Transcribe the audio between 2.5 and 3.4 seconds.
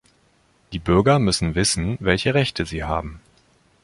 sie haben.